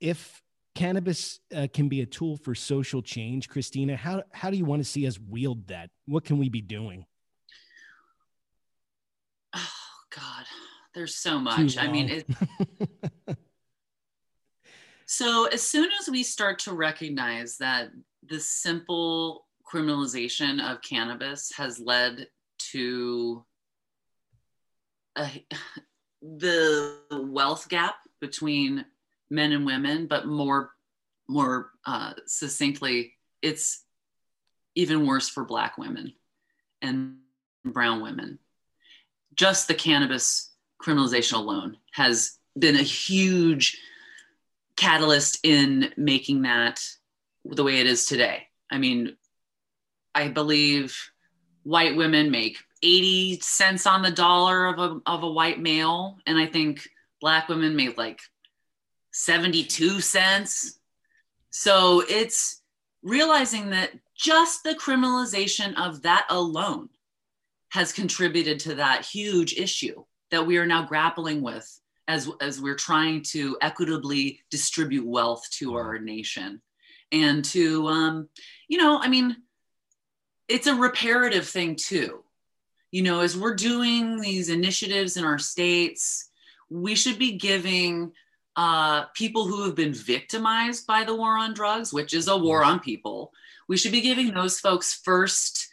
If 0.00 0.42
cannabis 0.74 1.40
uh, 1.54 1.68
can 1.72 1.88
be 1.88 2.00
a 2.00 2.06
tool 2.06 2.36
for 2.36 2.54
social 2.54 3.02
change, 3.02 3.48
Christina, 3.48 3.96
how, 3.96 4.22
how 4.32 4.50
do 4.50 4.56
you 4.56 4.64
want 4.64 4.80
to 4.80 4.88
see 4.88 5.06
us 5.06 5.18
wield 5.18 5.68
that? 5.68 5.90
What 6.06 6.24
can 6.24 6.38
we 6.38 6.48
be 6.48 6.60
doing? 6.60 7.06
Oh, 9.54 9.68
God, 10.14 10.44
there's 10.94 11.14
so 11.16 11.38
much. 11.38 11.76
I 11.78 11.88
mean, 11.88 12.08
it, 12.08 12.26
So, 15.14 15.44
as 15.44 15.60
soon 15.60 15.90
as 16.00 16.08
we 16.08 16.22
start 16.22 16.58
to 16.60 16.72
recognize 16.72 17.58
that 17.58 17.90
the 18.30 18.40
simple 18.40 19.44
criminalization 19.70 20.58
of 20.58 20.80
cannabis 20.80 21.52
has 21.54 21.78
led 21.78 22.28
to 22.70 23.44
a, 25.18 25.44
the 26.22 26.96
wealth 27.10 27.68
gap 27.68 27.96
between 28.22 28.86
men 29.28 29.52
and 29.52 29.66
women, 29.66 30.06
but 30.06 30.28
more 30.28 30.70
more 31.28 31.72
uh, 31.84 32.14
succinctly, 32.26 33.12
it's 33.42 33.84
even 34.74 35.06
worse 35.06 35.28
for 35.28 35.44
Black 35.44 35.76
women 35.76 36.14
and 36.80 37.18
brown 37.66 38.00
women. 38.00 38.38
Just 39.34 39.68
the 39.68 39.74
cannabis 39.74 40.52
criminalization 40.82 41.34
alone 41.34 41.76
has 41.92 42.38
been 42.58 42.76
a 42.76 42.82
huge 42.82 43.76
catalyst 44.76 45.38
in 45.42 45.92
making 45.96 46.42
that 46.42 46.84
the 47.44 47.64
way 47.64 47.80
it 47.80 47.86
is 47.86 48.06
today. 48.06 48.48
I 48.70 48.78
mean, 48.78 49.16
I 50.14 50.28
believe 50.28 50.96
white 51.62 51.96
women 51.96 52.30
make 52.30 52.58
80 52.82 53.40
cents 53.40 53.86
on 53.86 54.02
the 54.02 54.10
dollar 54.10 54.66
of 54.66 54.78
a, 54.78 55.00
of 55.06 55.22
a 55.22 55.30
white 55.30 55.60
male. 55.60 56.18
And 56.26 56.38
I 56.38 56.46
think 56.46 56.88
black 57.20 57.48
women 57.48 57.76
make 57.76 57.96
like 57.96 58.20
72 59.12 60.00
cents. 60.00 60.78
So 61.50 62.02
it's 62.08 62.62
realizing 63.02 63.70
that 63.70 63.92
just 64.16 64.64
the 64.64 64.74
criminalization 64.74 65.74
of 65.76 66.02
that 66.02 66.26
alone 66.30 66.88
has 67.70 67.92
contributed 67.92 68.60
to 68.60 68.74
that 68.76 69.04
huge 69.04 69.54
issue 69.54 70.04
that 70.30 70.46
we 70.46 70.58
are 70.58 70.66
now 70.66 70.84
grappling 70.84 71.42
with 71.42 71.80
as 72.08 72.28
as 72.40 72.60
we're 72.60 72.74
trying 72.74 73.22
to 73.22 73.56
equitably 73.60 74.40
distribute 74.50 75.06
wealth 75.06 75.48
to 75.52 75.74
our 75.74 75.98
nation. 75.98 76.60
And 77.10 77.44
to 77.46 77.86
um, 77.88 78.28
you 78.68 78.78
know 78.78 78.98
i 79.00 79.08
mean 79.08 79.36
it's 80.48 80.66
a 80.66 80.74
reparative 80.74 81.46
thing 81.46 81.76
too. 81.76 82.24
You 82.90 83.02
know, 83.02 83.20
as 83.20 83.38
we're 83.38 83.54
doing 83.54 84.20
these 84.20 84.50
initiatives 84.50 85.16
in 85.16 85.24
our 85.24 85.38
states, 85.38 86.28
we 86.68 86.94
should 86.94 87.18
be 87.18 87.38
giving 87.38 88.12
uh, 88.54 89.04
people 89.14 89.46
who 89.46 89.64
have 89.64 89.74
been 89.74 89.94
victimized 89.94 90.86
by 90.86 91.04
the 91.04 91.14
war 91.14 91.38
on 91.38 91.54
drugs, 91.54 91.92
which 91.92 92.12
is 92.12 92.28
a 92.28 92.36
war 92.36 92.62
on 92.62 92.80
people, 92.80 93.32
we 93.68 93.76
should 93.78 93.92
be 93.92 94.00
giving 94.00 94.34
those 94.34 94.60
folks 94.60 94.92
first 94.92 95.68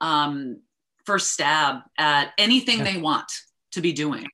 um, 0.00 0.60
first 1.04 1.32
stab 1.32 1.80
at 1.98 2.32
anything 2.38 2.84
they 2.84 2.98
want 2.98 3.30
to 3.72 3.80
be 3.80 3.92
doing. 3.92 4.28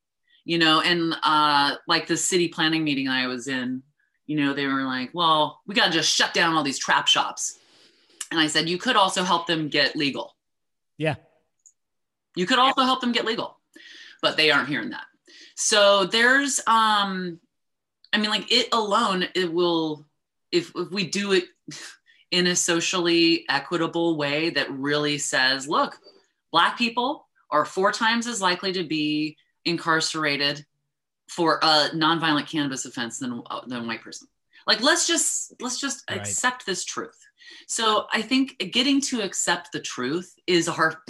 You 0.48 0.56
know, 0.56 0.80
and 0.80 1.14
uh, 1.22 1.74
like 1.86 2.06
the 2.06 2.16
city 2.16 2.48
planning 2.48 2.82
meeting 2.82 3.06
I 3.06 3.26
was 3.26 3.48
in, 3.48 3.82
you 4.26 4.40
know, 4.40 4.54
they 4.54 4.66
were 4.66 4.84
like, 4.84 5.10
well, 5.12 5.60
we 5.66 5.74
got 5.74 5.88
to 5.88 5.92
just 5.92 6.10
shut 6.10 6.32
down 6.32 6.54
all 6.54 6.62
these 6.62 6.78
trap 6.78 7.06
shops. 7.06 7.58
And 8.30 8.40
I 8.40 8.46
said, 8.46 8.66
you 8.66 8.78
could 8.78 8.96
also 8.96 9.24
help 9.24 9.46
them 9.46 9.68
get 9.68 9.94
legal. 9.94 10.34
Yeah. 10.96 11.16
You 12.34 12.46
could 12.46 12.58
also 12.58 12.80
help 12.80 13.02
them 13.02 13.12
get 13.12 13.26
legal, 13.26 13.58
but 14.22 14.38
they 14.38 14.50
aren't 14.50 14.70
hearing 14.70 14.88
that. 14.88 15.04
So 15.54 16.06
there's, 16.06 16.60
um, 16.66 17.40
I 18.10 18.16
mean, 18.16 18.30
like 18.30 18.50
it 18.50 18.68
alone, 18.72 19.26
it 19.34 19.52
will, 19.52 20.06
if, 20.50 20.72
if 20.74 20.90
we 20.90 21.06
do 21.08 21.32
it 21.32 21.44
in 22.30 22.46
a 22.46 22.56
socially 22.56 23.44
equitable 23.50 24.16
way 24.16 24.48
that 24.48 24.72
really 24.72 25.18
says, 25.18 25.68
look, 25.68 25.98
Black 26.52 26.78
people 26.78 27.26
are 27.50 27.66
four 27.66 27.92
times 27.92 28.26
as 28.26 28.40
likely 28.40 28.72
to 28.72 28.84
be 28.84 29.36
incarcerated 29.68 30.64
for 31.28 31.58
a 31.62 31.90
nonviolent 31.94 32.50
cannabis 32.50 32.84
offense 32.84 33.18
than, 33.18 33.42
than 33.66 33.84
a 33.84 33.86
white 33.86 34.02
person. 34.02 34.28
Like, 34.66 34.82
let's 34.82 35.06
just, 35.06 35.54
let's 35.60 35.80
just 35.80 36.04
right. 36.10 36.18
accept 36.18 36.66
this 36.66 36.84
truth. 36.84 37.18
So 37.66 38.06
I 38.12 38.22
think 38.22 38.58
getting 38.72 39.00
to 39.02 39.22
accept 39.22 39.72
the 39.72 39.80
truth 39.80 40.34
is 40.46 40.68
our, 40.68 41.02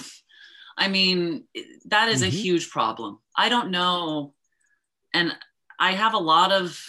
I 0.77 0.89
mean, 0.89 1.45
that 1.87 2.09
is 2.09 2.23
mm-hmm. 2.23 2.29
a 2.29 2.31
huge 2.31 2.71
problem. 2.71 3.19
I 3.37 3.49
don't 3.49 3.71
know. 3.71 4.35
And 5.15 5.33
I 5.79 5.93
have 5.93 6.15
a 6.15 6.19
lot 6.19 6.53
of 6.53 6.81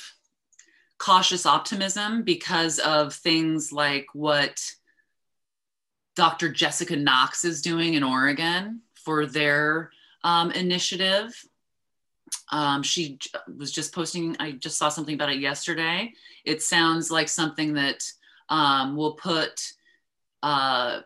cautious 0.99 1.45
optimism 1.45 2.23
because 2.23 2.79
of 2.79 3.13
things 3.13 3.71
like 3.71 4.07
what 4.13 4.59
Dr. 6.15 6.51
Jessica 6.51 6.95
Knox 6.95 7.45
is 7.45 7.61
doing 7.61 7.93
in 7.93 8.03
Oregon 8.03 8.81
for 8.95 9.25
their 9.25 9.91
um, 10.23 10.51
initiative. 10.51 11.33
Um, 12.51 12.83
she 12.83 13.19
was 13.57 13.71
just 13.71 13.93
posting, 13.93 14.35
I 14.39 14.51
just 14.51 14.77
saw 14.77 14.89
something 14.89 15.15
about 15.15 15.31
it 15.31 15.39
yesterday. 15.39 16.13
It 16.45 16.61
sounds 16.61 17.11
like 17.11 17.29
something 17.29 17.73
that 17.73 18.03
um, 18.49 18.95
will 18.95 19.13
put 19.13 19.73
uh, 20.41 21.01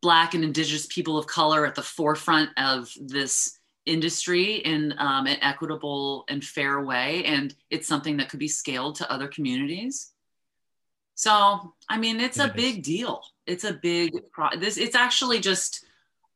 Black 0.00 0.34
and 0.34 0.44
Indigenous 0.44 0.86
people 0.86 1.18
of 1.18 1.26
color 1.26 1.66
at 1.66 1.74
the 1.74 1.82
forefront 1.82 2.50
of 2.56 2.92
this 3.00 3.58
industry 3.86 4.56
in 4.56 4.94
um, 4.98 5.26
an 5.26 5.38
equitable 5.42 6.24
and 6.28 6.44
fair 6.44 6.80
way. 6.80 7.24
And 7.24 7.54
it's 7.70 7.88
something 7.88 8.16
that 8.18 8.28
could 8.28 8.40
be 8.40 8.48
scaled 8.48 8.96
to 8.96 9.12
other 9.12 9.28
communities. 9.28 10.12
So, 11.14 11.74
I 11.88 11.98
mean, 11.98 12.18
it's 12.18 12.38
it 12.38 12.50
a 12.50 12.54
big 12.54 12.82
deal. 12.82 13.22
It's 13.46 13.64
a 13.64 13.74
big 13.74 14.30
pro- 14.32 14.56
this. 14.56 14.78
It's 14.78 14.94
actually 14.94 15.40
just 15.40 15.84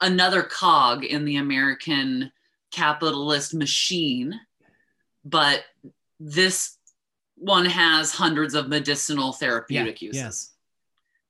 another 0.01 0.43
cog 0.43 1.05
in 1.05 1.25
the 1.25 1.37
American 1.37 2.31
capitalist 2.75 3.55
machine, 3.55 4.39
but 5.25 5.65
this 6.19 6.77
one 7.37 7.67
has 7.67 8.13
hundreds 8.13 8.55
of 8.55 8.69
medicinal 8.69 9.33
therapeutic 9.33 10.01
yeah, 10.01 10.07
uses, 10.07 10.53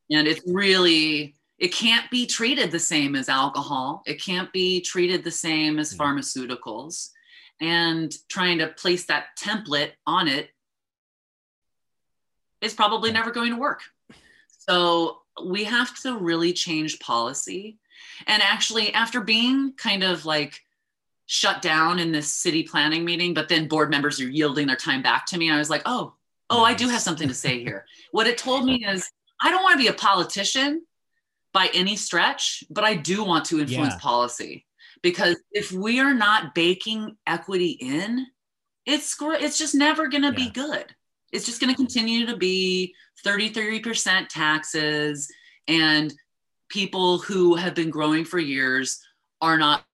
yeah. 0.09 0.19
and 0.19 0.29
it's 0.29 0.43
really 0.47 1.35
it 1.59 1.73
can't 1.73 2.11
be 2.11 2.27
treated 2.27 2.71
the 2.71 2.79
same 2.79 3.15
as 3.15 3.29
alcohol. 3.29 4.03
It 4.07 4.21
can't 4.21 4.53
be 4.53 4.81
treated 4.81 5.23
the 5.23 5.31
same 5.31 5.79
as 5.79 5.97
pharmaceuticals. 5.97 7.11
And 7.61 8.13
trying 8.29 8.59
to 8.59 8.69
place 8.69 9.05
that 9.07 9.39
template 9.39 9.93
on 10.07 10.27
it 10.27 10.51
is 12.61 12.75
probably 12.75 13.13
never 13.13 13.31
going 13.31 13.53
to 13.53 13.59
work. 13.59 13.83
So 14.49 15.19
we 15.47 15.65
have 15.65 15.97
to 16.03 16.17
really 16.19 16.53
change 16.53 16.99
policy. 16.99 17.79
And 18.27 18.43
actually, 18.43 18.93
after 18.93 19.21
being 19.21 19.73
kind 19.77 20.03
of 20.03 20.27
like 20.27 20.61
shut 21.26 21.62
down 21.62 21.99
in 21.99 22.12
this 22.12 22.31
city 22.31 22.62
planning 22.62 23.04
meeting, 23.04 23.35
but 23.35 23.49
then 23.49 23.69
board 23.69 23.90
members 23.90 24.21
are 24.21 24.28
yielding 24.28 24.66
their 24.66 24.76
time 24.76 25.02
back 25.02 25.26
to 25.26 25.38
me, 25.38 25.50
I 25.50 25.59
was 25.59 25.71
like, 25.71 25.83
oh, 25.87 26.14
oh, 26.50 26.64
I 26.64 26.75
do 26.75 26.88
have 26.88 27.00
something 27.00 27.28
to 27.28 27.35
say 27.35 27.62
here. 27.62 27.87
what 28.12 28.26
it 28.26 28.38
told 28.38 28.64
me 28.64 28.85
is 28.85 29.11
I 29.40 29.50
don't 29.50 29.62
want 29.62 29.75
to 29.75 29.83
be 29.83 29.88
a 29.88 29.95
politician 29.95 30.85
by 31.52 31.71
any 31.73 31.97
stretch, 31.97 32.64
but 32.71 32.85
I 32.85 32.95
do 32.95 33.25
want 33.25 33.45
to 33.47 33.61
influence 33.61 33.95
yeah. 33.95 34.00
policy 34.00 34.66
because 35.02 35.37
if 35.52 35.71
we 35.71 36.00
are 36.00 36.14
not 36.14 36.54
baking 36.54 37.16
equity 37.26 37.78
in, 37.81 38.26
it's 38.87 39.16
it's 39.21 39.59
just 39.59 39.75
never 39.75 40.09
going 40.09 40.23
to 40.23 40.28
yeah. 40.28 40.47
be 40.47 40.50
good. 40.50 40.95
It's 41.33 41.47
just 41.47 41.61
going 41.61 41.71
to 41.71 41.76
continue 41.76 42.26
to 42.26 42.37
be 42.37 42.95
33% 43.25 44.28
taxes 44.28 45.28
and 45.69 46.14
people 46.69 47.19
who 47.19 47.54
have 47.54 47.75
been 47.75 47.90
growing 47.90 48.25
for 48.25 48.38
years 48.38 49.00
are 49.40 49.59
not 49.59 49.85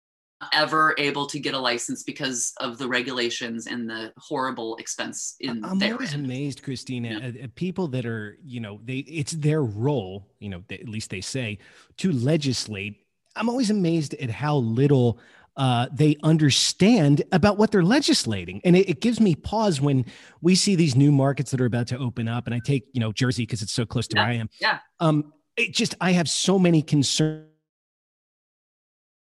ever 0.52 0.94
able 0.99 1.26
to 1.26 1.38
get 1.38 1.54
a 1.54 1.59
license 1.59 2.02
because 2.02 2.52
of 2.61 2.78
the 2.78 2.88
regulations 2.88 3.66
and 3.66 3.88
the 3.88 4.12
horrible 4.16 4.76
expense 4.76 5.37
in 5.40 5.64
I'm 5.64 5.82
always 5.82 6.14
amazed, 6.14 6.62
Christina, 6.62 7.11
yeah. 7.11 7.26
at, 7.26 7.37
at, 7.37 7.54
people 7.54 7.88
that 7.88 8.06
are, 8.06 8.38
you 8.44 8.61
know, 8.61 8.80
they 8.85 8.99
it's 8.99 9.32
their 9.32 9.62
role, 9.62 10.28
you 10.38 10.49
know, 10.49 10.62
they, 10.68 10.78
at 10.78 10.88
least 10.88 11.11
they 11.11 11.20
say, 11.20 11.59
to 11.99 12.12
legislate. 12.12 13.04
I'm 13.37 13.49
always 13.49 13.70
amazed 13.70 14.14
at 14.14 14.30
how 14.30 14.56
little 14.56 15.20
uh, 15.56 15.88
they 15.92 16.16
understand 16.23 17.23
about 17.32 17.59
what 17.59 17.70
they're 17.70 17.82
legislating. 17.82 18.61
And 18.64 18.76
it, 18.76 18.88
it, 18.88 19.00
gives 19.00 19.20
me 19.20 19.35
pause 19.35 19.80
when 19.80 20.06
we 20.40 20.54
see 20.54 20.75
these 20.75 20.97
new 20.97 21.12
markets 21.12 21.50
that 21.50 21.61
are 21.61 21.66
about 21.66 21.88
to 21.88 21.99
open 21.99 22.28
up. 22.28 22.47
And 22.47 22.54
I 22.54 22.61
take, 22.64 22.87
you 22.92 23.00
know, 23.00 23.12
Jersey 23.12 23.42
because 23.42 23.61
it's 23.61 23.73
so 23.73 23.85
close 23.85 24.06
to 24.09 24.16
yeah. 24.16 24.23
where 24.23 24.30
I 24.30 24.35
am. 24.37 24.49
Yeah. 24.61 24.78
Um, 25.00 25.32
it 25.56 25.75
just, 25.75 25.94
I 26.00 26.12
have 26.12 26.28
so 26.28 26.59
many 26.59 26.80
concerns 26.80 27.50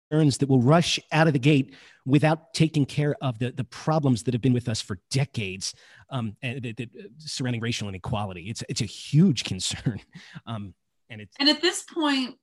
that 0.10 0.46
will 0.48 0.62
rush 0.62 1.00
out 1.12 1.28
of 1.28 1.34
the 1.34 1.40
gate 1.40 1.74
without 2.06 2.54
taking 2.54 2.86
care 2.86 3.16
of 3.22 3.38
the, 3.40 3.52
the 3.52 3.64
problems 3.66 4.24
that 4.24 4.34
have 4.34 4.42
been 4.42 4.54
with 4.54 4.70
us 4.70 4.82
for 4.82 5.00
decades 5.12 5.74
um, 6.10 6.36
and, 6.42 6.64
the, 6.64 6.74
the, 6.74 6.90
surrounding 7.18 7.62
racial 7.62 7.90
inequality. 7.90 8.50
It's, 8.50 8.64
it's 8.70 8.82
a 8.82 8.86
huge 8.86 9.44
concern. 9.44 10.00
Um, 10.46 10.74
and, 11.10 11.22
it's, 11.22 11.36
and 11.40 11.50
at 11.50 11.62
this 11.62 11.84
point, 11.84 12.36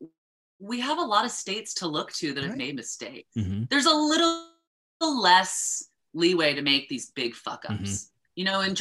we 0.58 0.80
have 0.80 0.98
a 0.98 1.02
lot 1.02 1.24
of 1.24 1.30
states 1.30 1.74
to 1.74 1.86
look 1.86 2.12
to 2.12 2.32
that 2.34 2.40
right. 2.40 2.48
have 2.50 2.58
made 2.58 2.76
mistakes. 2.76 3.28
Mm-hmm. 3.36 3.64
There's 3.70 3.86
a 3.86 3.94
little 3.94 4.48
less 5.00 5.84
leeway 6.14 6.54
to 6.54 6.62
make 6.62 6.88
these 6.88 7.10
big 7.10 7.34
fuck 7.34 7.64
ups. 7.68 7.80
Mm-hmm. 7.80 8.08
You 8.36 8.44
know, 8.44 8.60
in 8.60 8.74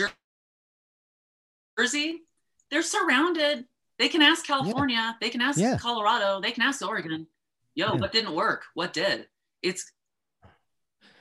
Jersey, 1.78 2.22
they're 2.70 2.82
surrounded. 2.82 3.66
They 4.00 4.08
can 4.08 4.22
ask 4.22 4.46
California, 4.46 4.96
yeah. 4.96 5.14
they 5.22 5.30
can 5.30 5.42
ask 5.42 5.60
yeah. 5.60 5.78
Colorado, 5.78 6.42
they 6.42 6.52
can 6.52 6.64
ask 6.64 6.86
Oregon 6.86 7.28
yo 7.76 7.94
yeah. 7.94 8.00
what 8.00 8.12
didn't 8.12 8.36
work? 8.36 8.64
What 8.74 8.94
did? 8.94 9.28
It's 9.62 9.92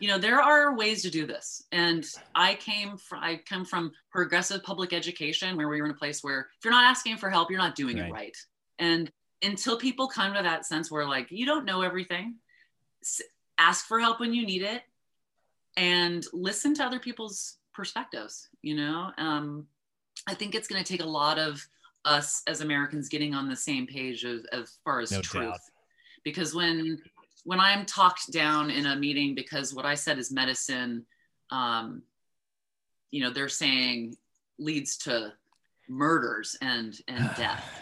you 0.03 0.09
know 0.09 0.19
there 0.19 0.43
are 0.43 0.77
ways 0.77 1.03
to 1.03 1.11
do 1.11 1.27
this. 1.27 1.63
And 1.71 2.05
i 2.35 2.55
came 2.57 2.99
from 2.99 3.21
i 3.23 3.41
come 3.49 3.65
from 3.65 3.93
progressive 4.11 4.63
public 4.65 4.93
education 4.93 5.57
where 5.57 5.69
we 5.69 5.81
were 5.81 5.87
in 5.87 5.93
a 5.93 5.95
place 5.95 6.23
where 6.23 6.41
if 6.41 6.65
you're 6.65 6.73
not 6.73 6.91
asking 6.91 7.17
for 7.17 7.31
help 7.31 7.51
you're 7.51 7.61
not 7.61 7.77
doing 7.77 7.99
right. 7.99 8.09
it 8.09 8.13
right. 8.13 8.37
and 8.79 9.11
until 9.43 9.77
people 9.79 10.09
come 10.09 10.35
to 10.35 10.43
that 10.43 10.67
sense 10.67 10.91
where 10.91 11.07
like 11.07 11.31
you 11.31 11.47
don't 11.47 11.65
know 11.65 11.83
everything 11.83 12.35
ask 13.59 13.87
for 13.87 14.01
help 14.01 14.21
when 14.21 14.35
you 14.35 14.45
need 14.45 14.63
it 14.63 14.83
and 15.77 16.27
listen 16.33 16.75
to 16.75 16.85
other 16.85 16.99
people's 16.99 17.59
perspectives 17.73 18.49
you 18.61 18.75
know? 18.75 19.11
Um, 19.19 19.67
i 20.29 20.35
think 20.35 20.55
it's 20.55 20.69
going 20.69 20.83
to 20.83 20.91
take 20.91 21.03
a 21.03 21.09
lot 21.09 21.39
of 21.39 21.65
us 22.05 22.43
as 22.49 22.61
americans 22.61 23.09
getting 23.09 23.35
on 23.35 23.49
the 23.49 23.57
same 23.57 23.87
page 23.87 24.25
as, 24.25 24.45
as 24.53 24.79
far 24.85 25.01
as 25.01 25.13
no 25.13 25.21
truth. 25.21 25.45
doubt 25.45 25.61
because 26.25 26.55
when 26.55 26.99
when 27.45 27.61
i'm 27.61 27.85
talked 27.85 28.31
down 28.33 28.71
in 28.71 28.87
a 28.87 28.97
meeting 28.97 29.35
because 29.35 29.75
what 29.75 29.87
i 29.87 29.95
said 29.95 30.19
is 30.19 30.33
medicine 30.33 31.05
um, 31.51 32.03
you 33.11 33.23
know 33.23 33.31
they're 33.31 33.49
saying 33.49 34.17
leads 34.59 34.97
to 34.97 35.33
murders 35.89 36.57
and 36.61 36.99
and 37.09 37.31
death. 37.37 37.81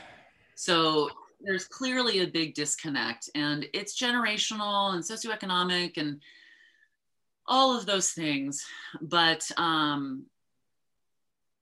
So 0.55 1.09
there's 1.41 1.67
clearly 1.67 2.21
a 2.21 2.27
big 2.27 2.55
disconnect 2.55 3.31
and 3.35 3.67
it's 3.73 3.99
generational 3.99 4.93
and 4.93 5.03
socioeconomic 5.03 5.97
and 5.97 6.21
all 7.47 7.77
of 7.77 7.87
those 7.87 8.11
things. 8.11 8.65
But 9.01 9.49
um, 9.57 10.27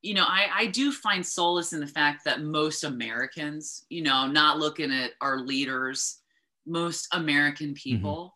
you 0.03 0.15
know 0.15 0.25
I, 0.25 0.49
I 0.55 0.67
do 0.67 0.93
find 0.93 1.25
solace 1.25 1.73
in 1.73 1.81
the 1.81 1.87
fact 1.87 2.25
that 2.25 2.41
most 2.41 2.85
americans 2.85 3.85
you 3.89 4.01
know 4.01 4.29
not 4.29 4.57
looking 4.57 4.93
at 4.93 5.11
our 5.21 5.41
leaders 5.41 6.19
most 6.69 7.09
American 7.13 7.69
mm-hmm. 7.69 7.75
people 7.75 8.35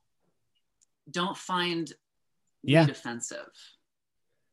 mm-hmm. 1.06 1.10
don't 1.12 1.36
find 1.36 1.92
yeah. 2.62 2.86
offensive. 2.88 3.50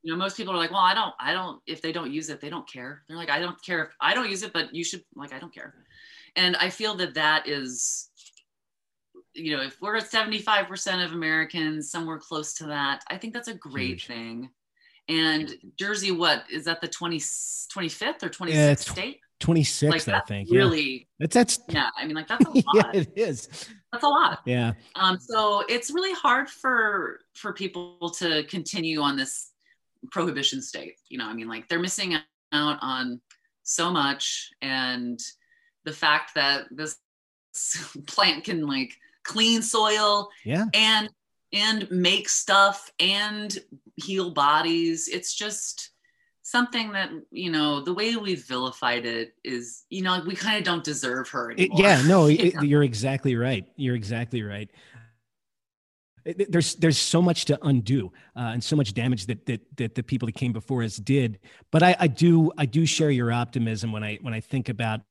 You 0.01 0.13
know, 0.13 0.17
most 0.17 0.38
people 0.38 0.53
are 0.53 0.57
like, 0.57 0.71
well, 0.71 0.79
I 0.79 0.93
don't, 0.93 1.13
I 1.19 1.33
don't, 1.33 1.62
if 1.67 1.81
they 1.81 1.91
don't 1.91 2.12
use 2.12 2.29
it, 2.29 2.39
they 2.39 2.50
don't 2.50 2.69
care. 2.69 3.03
They're 3.07 3.17
like, 3.17 3.29
I 3.29 3.39
don't 3.39 3.62
care 3.62 3.83
if 3.83 3.89
I 4.00 4.13
don't 4.13 4.29
use 4.29 4.43
it, 4.43 4.53
but 4.53 4.74
you 4.74 4.83
should 4.83 5.03
like, 5.15 5.33
I 5.33 5.39
don't 5.39 5.53
care. 5.53 5.74
And 6.36 6.55
I 6.55 6.69
feel 6.69 6.95
that 6.95 7.15
that 7.15 7.48
is, 7.48 8.09
you 9.33 9.55
know, 9.55 9.63
if 9.63 9.77
we're 9.81 9.98
at 9.98 10.09
75% 10.09 11.05
of 11.05 11.12
Americans, 11.12 11.91
somewhere 11.91 12.17
close 12.17 12.53
to 12.55 12.67
that, 12.67 13.03
I 13.09 13.17
think 13.17 13.33
that's 13.33 13.48
a 13.50 13.53
great 13.53 14.01
Huge. 14.01 14.07
thing. 14.07 14.50
And 15.09 15.53
Jersey, 15.77 16.12
what 16.12 16.43
is 16.51 16.65
that 16.65 16.81
the 16.81 16.88
20, 16.88 17.17
25th 17.17 18.24
or 18.24 18.29
26th 18.29 18.53
Yeah, 18.53 18.75
state? 18.75 19.19
26th, 19.39 19.89
Like 19.89 20.08
I 20.10 20.19
think. 20.22 20.50
Yeah. 20.51 20.58
really, 20.60 21.08
That's 21.19 21.34
that's 21.36 21.60
yeah. 21.69 21.89
I 21.98 22.05
mean, 22.05 22.15
like 22.15 22.27
that's 22.27 22.46
a 22.46 22.50
lot. 22.50 22.65
yeah, 22.74 22.91
it 22.93 23.12
is. 23.15 23.48
That's 23.91 24.03
a 24.03 24.08
lot. 24.08 24.39
Yeah. 24.46 24.74
Um, 24.96 25.17
so 25.19 25.63
it's 25.69 25.91
really 25.91 26.13
hard 26.13 26.50
for 26.50 27.19
for 27.36 27.53
people 27.53 28.13
to 28.19 28.43
continue 28.43 29.01
on 29.01 29.15
this 29.17 29.51
prohibition 30.12 30.62
state. 30.62 30.96
You 31.10 31.17
know, 31.19 31.25
I 31.25 31.34
mean, 31.34 31.48
like 31.48 31.67
they're 31.67 31.79
missing 31.79 32.15
out 32.51 32.77
on 32.81 33.22
so 33.63 33.91
much, 33.91 34.50
and 34.62 35.19
the 35.86 35.93
fact 35.93 36.36
that 36.36 36.65
this 36.72 36.98
plant 38.08 38.43
can 38.43 38.67
like 38.67 38.93
clean 39.24 39.62
soil 39.62 40.29
Yeah. 40.46 40.65
and 40.74 41.10
and 41.51 41.89
make 41.89 42.29
stuff 42.29 42.91
and 43.00 43.58
heal 43.96 44.31
bodies. 44.31 45.08
It's 45.08 45.34
just 45.34 45.91
something 46.49 46.91
that 46.93 47.09
you 47.31 47.51
know 47.51 47.81
the 47.81 47.93
way 47.93 48.15
we've 48.15 48.43
vilified 48.45 49.05
it 49.05 49.33
is 49.43 49.85
you 49.89 50.01
know 50.01 50.21
we 50.25 50.35
kind 50.35 50.57
of 50.57 50.63
don't 50.63 50.83
deserve 50.83 51.29
her 51.29 51.51
It- 51.51 51.59
anymore. 51.59 51.79
yeah, 51.81 52.01
no, 52.07 52.27
it- 52.27 52.63
you're 52.63 52.83
exactly 52.83 53.35
right. 53.35 53.65
You're 53.75 53.95
exactly 53.95 54.41
right. 54.43 54.69
It- 56.25 56.41
it- 56.41 56.51
There's 56.51 56.75
there's 56.75 56.97
so 56.97 57.21
much 57.21 57.45
to 57.45 57.57
undo 57.65 58.11
uh, 58.35 58.51
and 58.53 58.63
so 58.63 58.75
much 58.75 58.93
damage 58.93 59.25
that, 59.27 59.45
that 59.45 59.61
that 59.77 59.95
the 59.95 60.03
people 60.03 60.25
that 60.25 60.35
came 60.35 60.51
before 60.53 60.83
us 60.83 60.97
did. 60.97 61.39
But 61.71 61.83
I, 61.83 61.95
I 61.99 62.07
do 62.07 62.51
I 62.57 62.65
do 62.65 62.85
share 62.85 63.11
your 63.11 63.31
optimism 63.31 63.91
when 63.91 64.03
I 64.03 64.17
when 64.21 64.33
I 64.33 64.39
think 64.41 64.69
about 64.69 65.01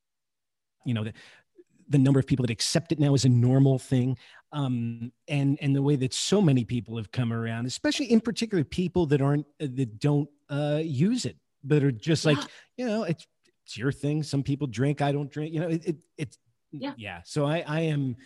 you 0.84 0.94
know 0.94 1.04
the, 1.04 1.12
the 1.88 1.98
number 1.98 2.20
of 2.20 2.26
people 2.26 2.44
that 2.46 2.52
accept 2.52 2.92
it 2.92 2.98
now 2.98 3.14
as 3.14 3.24
a 3.24 3.28
normal 3.28 3.78
thing 3.78 4.18
um, 4.52 5.12
and 5.28 5.58
and 5.62 5.74
the 5.74 5.82
way 5.82 5.96
that 5.96 6.12
so 6.14 6.40
many 6.42 6.64
people 6.64 6.96
have 6.96 7.10
come 7.10 7.32
around, 7.32 7.66
especially 7.66 8.06
in 8.12 8.20
particular 8.20 8.64
people 8.64 9.06
that 9.06 9.20
aren't 9.20 9.46
that 9.58 9.98
don't 9.98 10.28
uh, 10.50 10.80
use 10.82 11.24
it, 11.24 11.36
but 11.64 11.82
are 11.82 11.92
just 11.92 12.24
like 12.24 12.38
Yeah. 12.38 12.44
you 12.76 12.86
know 12.86 13.02
it's 13.04 13.26
it's 13.64 13.76
your 13.76 13.92
thing. 13.92 14.22
Some 14.22 14.42
people 14.42 14.66
drink, 14.66 15.02
I 15.02 15.12
don't 15.12 15.30
drink. 15.30 15.52
You 15.52 15.60
know, 15.60 15.68
it, 15.68 15.86
it 15.86 15.96
it's 16.16 16.38
Yeah. 16.72 16.94
yeah. 16.96 17.20
So 17.24 17.44
I 17.46 17.64
I 17.66 17.80
am. 17.80 18.16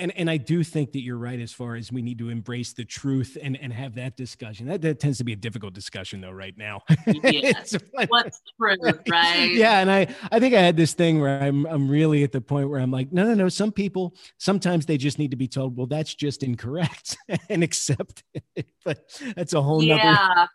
And, 0.00 0.16
and 0.16 0.30
I 0.30 0.36
do 0.36 0.62
think 0.62 0.92
that 0.92 1.00
you're 1.00 1.18
right 1.18 1.40
as 1.40 1.52
far 1.52 1.74
as 1.74 1.90
we 1.90 2.02
need 2.02 2.18
to 2.20 2.28
embrace 2.28 2.72
the 2.72 2.84
truth 2.84 3.36
and, 3.42 3.58
and 3.60 3.72
have 3.72 3.96
that 3.96 4.16
discussion. 4.16 4.68
That, 4.68 4.80
that 4.82 5.00
tends 5.00 5.18
to 5.18 5.24
be 5.24 5.32
a 5.32 5.36
difficult 5.36 5.74
discussion 5.74 6.20
though 6.20 6.30
right 6.30 6.56
now. 6.56 6.82
Yes. 7.24 7.74
What's 8.06 8.40
truth, 8.62 9.00
right? 9.10 9.50
yeah, 9.52 9.80
and 9.80 9.90
I 9.90 10.06
I 10.30 10.38
think 10.38 10.54
I 10.54 10.60
had 10.60 10.76
this 10.76 10.92
thing 10.94 11.20
where 11.20 11.42
I'm 11.42 11.66
I'm 11.66 11.88
really 11.90 12.22
at 12.22 12.30
the 12.30 12.40
point 12.40 12.70
where 12.70 12.78
I'm 12.78 12.92
like, 12.92 13.10
no, 13.12 13.24
no, 13.24 13.34
no. 13.34 13.48
Some 13.48 13.72
people 13.72 14.14
sometimes 14.38 14.86
they 14.86 14.98
just 14.98 15.18
need 15.18 15.32
to 15.32 15.36
be 15.36 15.48
told, 15.48 15.76
well, 15.76 15.88
that's 15.88 16.14
just 16.14 16.44
incorrect, 16.44 17.16
and 17.48 17.64
accept 17.64 18.22
it. 18.54 18.66
But 18.84 19.00
that's 19.34 19.52
a 19.52 19.60
whole 19.60 19.80
nother. 19.82 20.48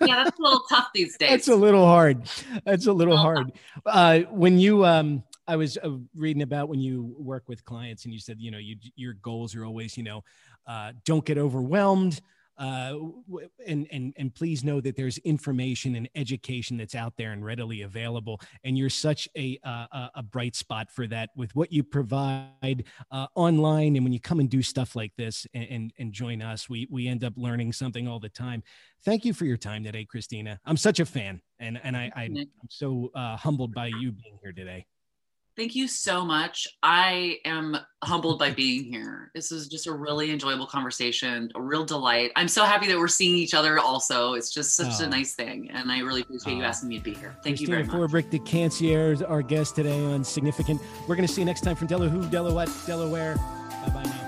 Yeah. 0.00 0.24
that's 0.24 0.38
a 0.38 0.42
little 0.42 0.62
tough 0.68 0.88
these 0.94 1.16
days. 1.18 1.30
That's 1.30 1.48
a 1.48 1.56
little 1.56 1.86
hard. 1.86 2.28
That's 2.64 2.86
a 2.86 2.92
little 2.92 3.16
hard. 3.16 3.52
Uh, 3.86 4.20
when 4.30 4.58
you 4.58 4.84
um, 4.84 5.22
I 5.46 5.56
was 5.56 5.78
uh, 5.78 5.90
reading 6.14 6.42
about 6.42 6.68
when 6.68 6.80
you 6.80 7.14
work 7.18 7.44
with 7.48 7.64
clients, 7.64 8.04
and 8.04 8.12
you 8.12 8.20
said, 8.20 8.36
you 8.38 8.50
know, 8.50 8.58
you 8.58 8.76
your 8.96 9.14
goals 9.14 9.54
are 9.56 9.64
always, 9.64 9.96
you 9.96 10.02
know, 10.02 10.22
uh, 10.66 10.92
don't 11.04 11.24
get 11.24 11.38
overwhelmed. 11.38 12.20
Uh, 12.58 12.94
and 13.66 13.86
and 13.92 14.12
and 14.16 14.34
please 14.34 14.64
know 14.64 14.80
that 14.80 14.96
there's 14.96 15.18
information 15.18 15.94
and 15.94 16.08
education 16.14 16.76
that's 16.76 16.94
out 16.94 17.16
there 17.16 17.32
and 17.32 17.44
readily 17.44 17.82
available. 17.82 18.40
And 18.64 18.76
you're 18.76 18.90
such 18.90 19.28
a 19.36 19.58
uh, 19.64 20.08
a- 20.14 20.22
bright 20.22 20.56
spot 20.56 20.90
for 20.90 21.06
that 21.06 21.30
with 21.36 21.54
what 21.54 21.72
you 21.72 21.82
provide 21.82 22.84
uh, 23.10 23.26
online. 23.34 23.96
And 23.96 24.04
when 24.04 24.12
you 24.12 24.20
come 24.20 24.40
and 24.40 24.50
do 24.50 24.62
stuff 24.62 24.96
like 24.96 25.12
this 25.16 25.46
and, 25.54 25.66
and 25.70 25.92
and 25.98 26.12
join 26.12 26.42
us, 26.42 26.68
we 26.68 26.86
we 26.90 27.08
end 27.08 27.24
up 27.24 27.34
learning 27.36 27.72
something 27.72 28.08
all 28.08 28.20
the 28.20 28.28
time. 28.28 28.62
Thank 29.04 29.24
you 29.24 29.32
for 29.32 29.44
your 29.44 29.56
time 29.56 29.84
today, 29.84 30.04
Christina. 30.04 30.58
I'm 30.66 30.76
such 30.76 31.00
a 31.00 31.06
fan, 31.06 31.40
and 31.60 31.80
and 31.82 31.96
I, 31.96 32.10
I 32.16 32.22
I'm 32.24 32.48
so 32.68 33.10
uh, 33.14 33.36
humbled 33.36 33.74
by 33.74 33.86
you 33.86 34.12
being 34.12 34.38
here 34.42 34.52
today. 34.52 34.86
Thank 35.58 35.74
you 35.74 35.88
so 35.88 36.24
much. 36.24 36.68
I 36.84 37.38
am 37.44 37.76
humbled 38.04 38.38
by 38.38 38.52
being 38.52 38.84
here. 38.84 39.32
This 39.34 39.50
is 39.50 39.66
just 39.66 39.88
a 39.88 39.92
really 39.92 40.30
enjoyable 40.30 40.66
conversation, 40.66 41.50
a 41.56 41.60
real 41.60 41.84
delight. 41.84 42.30
I'm 42.36 42.46
so 42.46 42.62
happy 42.62 42.86
that 42.86 42.96
we're 42.96 43.08
seeing 43.08 43.34
each 43.34 43.54
other 43.54 43.80
also. 43.80 44.34
It's 44.34 44.54
just 44.54 44.76
such 44.76 45.00
Oh. 45.00 45.04
a 45.04 45.06
ah. 45.08 45.10
nice 45.10 45.34
thing. 45.34 45.68
And 45.72 45.90
I 45.90 45.98
really 45.98 46.20
appreciate 46.20 46.54
you 46.54 46.62
Oh. 46.62 46.66
asking 46.66 46.90
me 46.90 46.98
to 46.98 47.02
be 47.02 47.12
here. 47.12 47.36
Thank 47.42 47.56
Christina 47.56 47.78
you 47.78 47.84
very 47.86 48.00
much. 48.00 48.10
Forbrick, 48.12 48.30
the 48.30 48.38
Cannacierge, 48.38 49.28
our 49.28 49.42
guest 49.42 49.74
today 49.74 50.04
on 50.04 50.22
Significant. 50.22 50.80
We're 51.08 51.16
going 51.16 51.26
to 51.26 51.34
see 51.34 51.40
you 51.40 51.44
next 51.46 51.62
time 51.62 51.74
from 51.74 51.88
Delaware, 51.88 52.30
Delaware, 52.30 52.68
Delaware. 52.86 53.34
Bye 53.34 53.90
bye 53.92 54.04
now. 54.04 54.27